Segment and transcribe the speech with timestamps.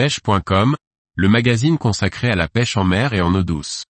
[0.00, 0.76] pêche.com,
[1.14, 3.84] le magazine consacré à la pêche en mer et en eau douce.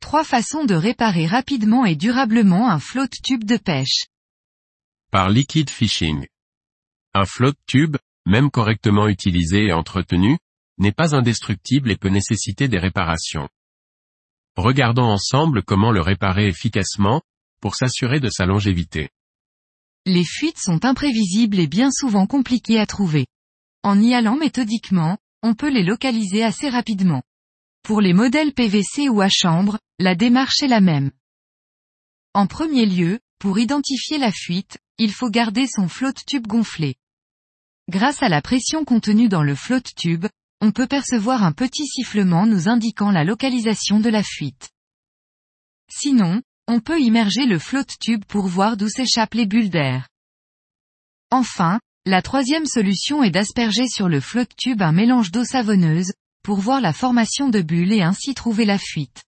[0.00, 4.06] Trois façons de réparer rapidement et durablement un flotte tube de pêche.
[5.12, 6.26] Par Liquid Fishing.
[7.14, 10.36] Un flotte tube, même correctement utilisé et entretenu,
[10.80, 13.48] n'est pas indestructible et peut nécessiter des réparations.
[14.56, 17.22] Regardons ensemble comment le réparer efficacement,
[17.60, 19.10] pour s'assurer de sa longévité.
[20.06, 23.26] Les fuites sont imprévisibles et bien souvent compliquées à trouver.
[23.82, 27.22] En y allant méthodiquement, on peut les localiser assez rapidement.
[27.82, 31.10] Pour les modèles PVC ou à chambre, la démarche est la même.
[32.34, 36.96] En premier lieu, pour identifier la fuite, il faut garder son flotte tube gonflé.
[37.88, 40.26] Grâce à la pression contenue dans le flotte tube,
[40.60, 44.70] on peut percevoir un petit sifflement nous indiquant la localisation de la fuite.
[45.90, 50.08] Sinon, on peut immerger le flotte tube pour voir d'où s'échappent les bulles d'air.
[51.30, 56.58] Enfin, la troisième solution est d'asperger sur le flotte tube un mélange d'eau savonneuse, pour
[56.60, 59.24] voir la formation de bulles et ainsi trouver la fuite.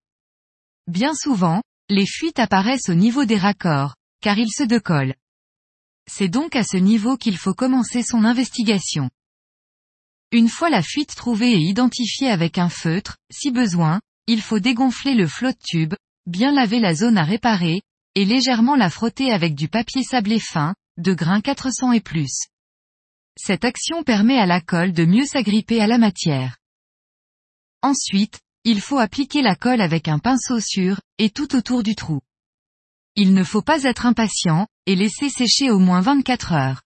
[0.86, 5.14] Bien souvent, les fuites apparaissent au niveau des raccords, car ils se décollent.
[6.10, 9.10] C'est donc à ce niveau qu'il faut commencer son investigation.
[10.32, 15.14] Une fois la fuite trouvée et identifiée avec un feutre, si besoin, il faut dégonfler
[15.14, 15.92] le flotte tube,
[16.24, 17.82] bien laver la zone à réparer,
[18.14, 22.46] et légèrement la frotter avec du papier sablé fin, de grain 400 et plus.
[23.36, 26.56] Cette action permet à la colle de mieux s'agripper à la matière.
[27.82, 32.20] Ensuite, il faut appliquer la colle avec un pinceau sûr, et tout autour du trou.
[33.16, 36.82] Il ne faut pas être impatient, et laisser sécher au moins 24 heures.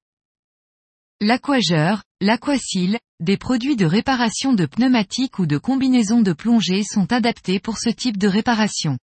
[1.22, 7.58] L'aquageur, l'aquacil, des produits de réparation de pneumatiques ou de combinaisons de plongée sont adaptés
[7.58, 8.98] pour ce type de réparation.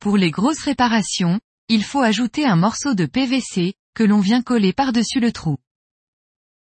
[0.00, 4.72] Pour les grosses réparations, il faut ajouter un morceau de PVC, que l'on vient coller
[4.72, 5.58] par-dessus le trou.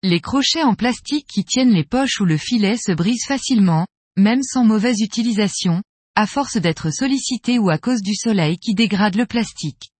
[0.04, 4.44] Les crochets en plastique qui tiennent les poches ou le filet se brisent facilement, même
[4.44, 5.82] sans mauvaise utilisation,
[6.16, 9.91] à force d'être sollicités ou à cause du soleil qui dégrade le plastique.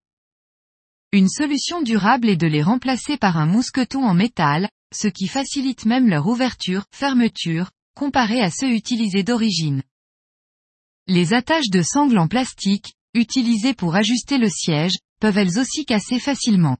[1.14, 5.84] Une solution durable est de les remplacer par un mousqueton en métal, ce qui facilite
[5.84, 9.82] même leur ouverture, fermeture, comparé à ceux utilisés d'origine.
[11.06, 16.18] Les attaches de sangles en plastique, utilisées pour ajuster le siège, peuvent elles aussi casser
[16.18, 16.78] facilement.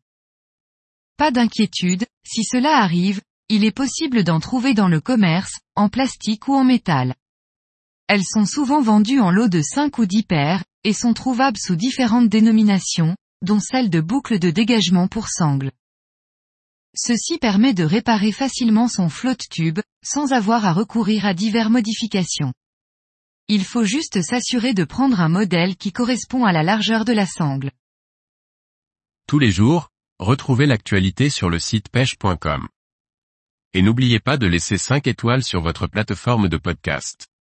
[1.18, 3.20] Pas d'inquiétude, si cela arrive,
[3.50, 7.16] il est possible d'en trouver dans le commerce, en plastique ou en métal.
[8.08, 11.76] Elles sont souvent vendues en lots de 5 ou 10 paires, et sont trouvables sous
[11.76, 15.72] différentes dénominations, dont celle de boucle de dégagement pour sangle.
[16.94, 22.52] Ceci permet de réparer facilement son flotte tube, sans avoir à recourir à divers modifications.
[23.48, 27.26] Il faut juste s'assurer de prendre un modèle qui correspond à la largeur de la
[27.26, 27.70] sangle.
[29.26, 29.88] Tous les jours,
[30.18, 32.68] retrouvez l'actualité sur le site pêche.com.
[33.72, 37.31] Et n'oubliez pas de laisser 5 étoiles sur votre plateforme de podcast.